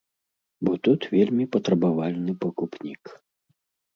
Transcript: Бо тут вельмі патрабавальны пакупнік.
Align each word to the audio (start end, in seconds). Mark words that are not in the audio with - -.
Бо 0.67 0.71
тут 0.87 1.01
вельмі 1.15 1.45
патрабавальны 1.55 2.31
пакупнік. 2.45 3.03